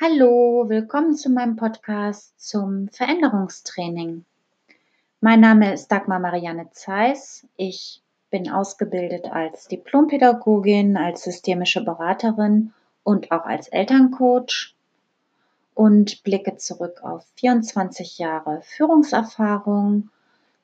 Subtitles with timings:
[0.00, 4.24] Hallo, willkommen zu meinem Podcast zum Veränderungstraining.
[5.20, 7.44] Mein Name ist Dagmar Marianne Zeiss.
[7.56, 8.00] Ich
[8.30, 12.72] bin ausgebildet als Diplompädagogin, als systemische Beraterin
[13.02, 14.76] und auch als Elterncoach
[15.74, 20.10] und blicke zurück auf 24 Jahre Führungserfahrung.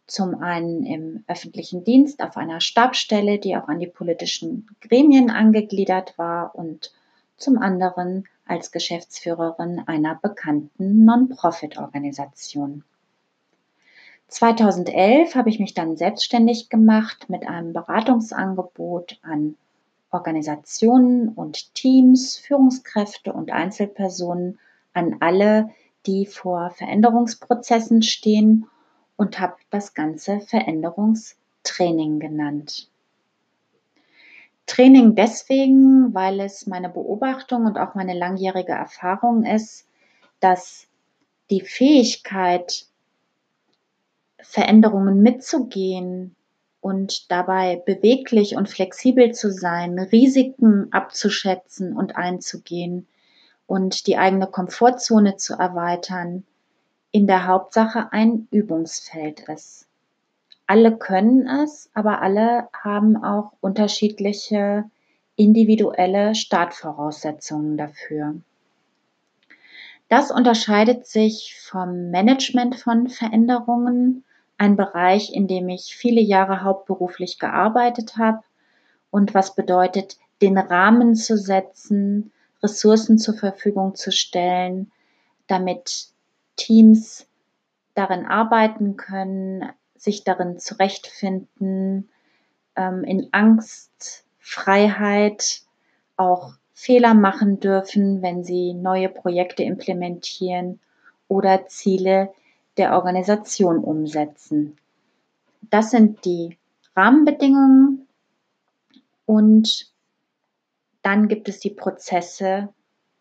[0.06, 6.16] Zum einen im öffentlichen Dienst auf einer Stabsstelle, die auch an die politischen Gremien angegliedert
[6.18, 6.92] war und
[7.36, 12.84] zum anderen als Geschäftsführerin einer bekannten Non-Profit-Organisation.
[14.28, 19.56] 2011 habe ich mich dann selbstständig gemacht mit einem Beratungsangebot an
[20.10, 24.58] Organisationen und Teams, Führungskräfte und Einzelpersonen,
[24.92, 25.70] an alle,
[26.06, 28.66] die vor Veränderungsprozessen stehen
[29.16, 32.88] und habe das Ganze Veränderungstraining genannt.
[34.74, 39.86] Training deswegen, weil es meine Beobachtung und auch meine langjährige Erfahrung ist,
[40.40, 40.88] dass
[41.48, 42.86] die Fähigkeit,
[44.40, 46.34] Veränderungen mitzugehen
[46.80, 53.06] und dabei beweglich und flexibel zu sein, Risiken abzuschätzen und einzugehen
[53.66, 56.44] und die eigene Komfortzone zu erweitern,
[57.12, 59.86] in der Hauptsache ein Übungsfeld ist.
[60.66, 64.84] Alle können es, aber alle haben auch unterschiedliche
[65.36, 68.36] individuelle Startvoraussetzungen dafür.
[70.08, 74.24] Das unterscheidet sich vom Management von Veränderungen,
[74.56, 78.42] ein Bereich, in dem ich viele Jahre hauptberuflich gearbeitet habe
[79.10, 84.90] und was bedeutet, den Rahmen zu setzen, Ressourcen zur Verfügung zu stellen,
[85.46, 86.08] damit
[86.56, 87.26] Teams
[87.94, 89.64] darin arbeiten können,
[90.04, 92.08] sich darin zurechtfinden,
[92.76, 95.62] ähm, in Angst, Freiheit
[96.16, 100.80] auch Fehler machen dürfen, wenn sie neue Projekte implementieren
[101.28, 102.32] oder Ziele
[102.76, 104.76] der Organisation umsetzen.
[105.70, 106.58] Das sind die
[106.94, 108.06] Rahmenbedingungen
[109.24, 109.92] und
[111.02, 112.68] dann gibt es die Prozesse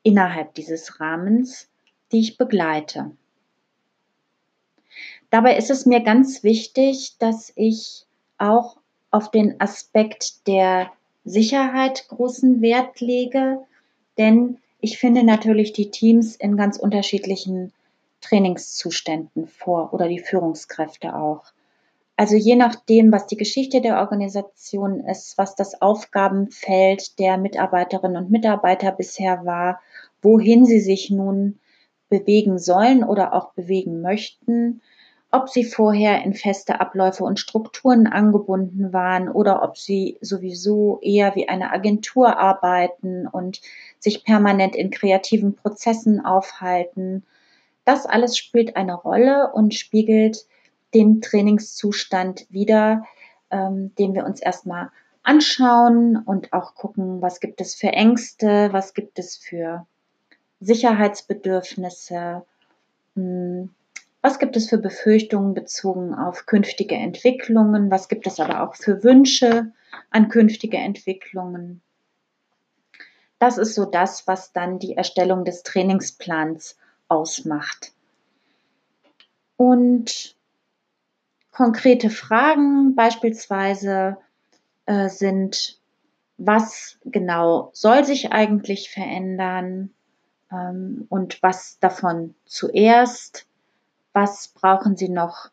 [0.04, 1.70] innerhalb dieses Rahmens,
[2.12, 3.12] die ich begleite.
[5.34, 8.06] Dabei ist es mir ganz wichtig, dass ich
[8.38, 8.78] auch
[9.10, 10.92] auf den Aspekt der
[11.26, 13.58] Sicherheit großen Wert lege,
[14.20, 17.74] denn ich finde natürlich die Teams in ganz unterschiedlichen
[18.22, 21.46] Trainingszuständen vor oder die Führungskräfte auch.
[22.16, 28.30] Also je nachdem, was die Geschichte der Organisation ist, was das Aufgabenfeld der Mitarbeiterinnen und
[28.30, 29.82] Mitarbeiter bisher war,
[30.22, 31.58] wohin sie sich nun
[32.10, 34.84] bewegen sollen oder auch bewegen möchten,
[35.34, 41.36] ob sie vorher in feste Abläufe und Strukturen angebunden waren oder ob sie sowieso eher
[41.36, 43.60] wie eine Agentur arbeiten und
[43.98, 47.24] sich permanent in kreativen Prozessen aufhalten.
[47.84, 50.46] Das alles spielt eine Rolle und spiegelt
[50.94, 53.04] den Trainingszustand wider,
[53.50, 54.92] ähm, den wir uns erstmal
[55.24, 59.88] anschauen und auch gucken, was gibt es für Ängste, was gibt es für
[60.60, 62.46] Sicherheitsbedürfnisse,
[63.16, 63.72] hm,
[64.24, 67.92] was gibt es für Befürchtungen bezogen auf künftige Entwicklungen?
[67.92, 69.74] Was gibt es aber auch für Wünsche
[70.12, 71.82] an künftige Entwicklungen?
[73.38, 76.78] Das ist so das, was dann die Erstellung des Trainingsplans
[77.10, 77.92] ausmacht.
[79.58, 80.38] Und
[81.52, 84.16] konkrete Fragen beispielsweise
[84.86, 85.82] äh, sind,
[86.38, 89.90] was genau soll sich eigentlich verändern
[90.50, 93.48] ähm, und was davon zuerst
[94.14, 95.50] was brauchen Sie noch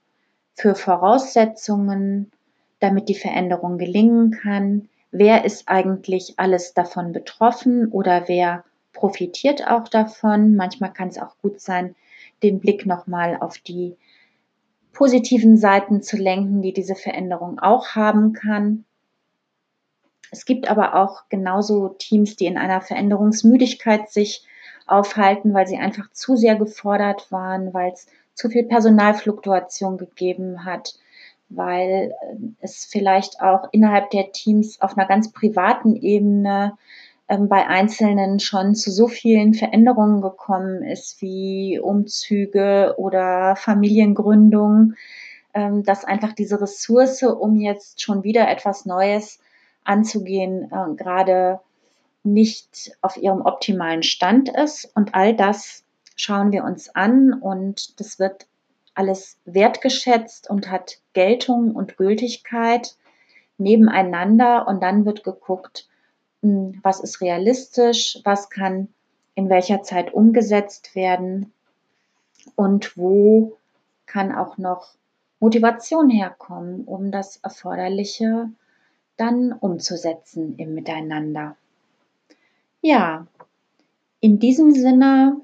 [0.55, 2.31] für Voraussetzungen,
[2.79, 4.89] damit die Veränderung gelingen kann?
[5.11, 10.55] Wer ist eigentlich alles davon betroffen oder wer profitiert auch davon?
[10.55, 11.97] Manchmal kann es auch gut sein,
[12.43, 13.97] den Blick nochmal auf die
[14.93, 18.85] positiven Seiten zu lenken, die diese Veränderung auch haben kann.
[20.31, 24.45] Es gibt aber auch genauso Teams, die in einer Veränderungsmüdigkeit sich
[24.87, 30.95] aufhalten, weil sie einfach zu sehr gefordert waren, weil es zu viel Personalfluktuation gegeben hat,
[31.49, 36.77] weil äh, es vielleicht auch innerhalb der Teams auf einer ganz privaten Ebene
[37.29, 44.95] ähm, bei Einzelnen schon zu so vielen Veränderungen gekommen ist, wie Umzüge oder Familiengründung,
[45.55, 49.41] ähm, dass einfach diese Ressource, um jetzt schon wieder etwas Neues
[49.85, 51.61] anzugehen, äh, gerade
[52.23, 54.91] nicht auf ihrem optimalen Stand ist.
[54.95, 55.85] Und all das
[56.21, 58.47] schauen wir uns an und das wird
[58.95, 62.97] alles wertgeschätzt und hat Geltung und Gültigkeit
[63.57, 65.89] nebeneinander und dann wird geguckt,
[66.43, 68.89] hm, was ist realistisch, was kann
[69.35, 71.53] in welcher Zeit umgesetzt werden
[72.55, 73.57] und wo
[74.05, 74.95] kann auch noch
[75.39, 78.51] Motivation herkommen, um das Erforderliche
[79.17, 81.57] dann umzusetzen im Miteinander.
[82.83, 83.27] Ja,
[84.21, 85.41] in diesem Sinne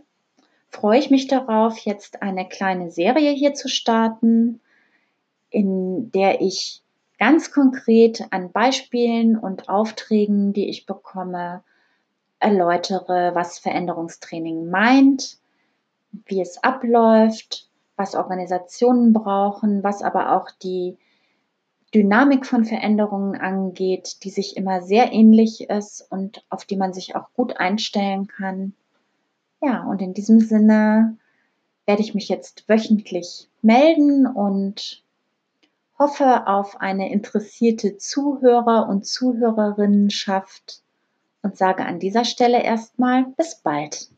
[0.77, 4.61] freue ich mich darauf, jetzt eine kleine Serie hier zu starten,
[5.49, 6.83] in der ich
[7.19, 11.65] ganz konkret an Beispielen und Aufträgen, die ich bekomme,
[12.41, 15.39] erläutere, was Veränderungstraining meint,
[16.27, 20.99] wie es abläuft, was Organisationen brauchen, was aber auch die
[21.95, 27.17] Dynamik von Veränderungen angeht, die sich immer sehr ähnlich ist und auf die man sich
[27.17, 28.75] auch gut einstellen kann.
[29.61, 31.17] Ja, und in diesem Sinne
[31.87, 35.03] werde ich mich jetzt wöchentlich melden und
[35.99, 40.83] hoffe auf eine interessierte Zuhörer und Zuhörerinnenschaft
[41.43, 44.11] und sage an dieser Stelle erstmal bis bald.